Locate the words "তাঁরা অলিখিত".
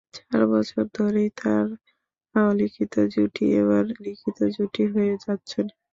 1.35-2.93